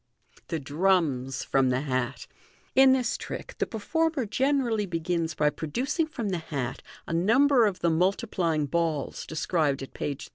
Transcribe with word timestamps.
The 0.47 0.59
Drums 0.59 1.43
from 1.43 1.69
the 1.69 1.81
Hat.— 1.81 2.25
In 2.83 2.93
this 2.93 3.17
trick 3.19 3.53
the 3.59 3.67
performer 3.67 4.25
gene 4.25 4.63
rally 4.63 4.87
begins 4.87 5.35
by 5.35 5.51
producing 5.51 6.07
from 6.07 6.29
the 6.29 6.39
hat 6.39 6.81
a 7.05 7.13
number 7.13 7.67
of 7.67 7.81
the 7.81 7.91
multiplying 7.91 8.65
balls 8.65 9.27
described 9.27 9.83
at 9.83 9.93
page 9.93 10.29
307. 10.29 10.29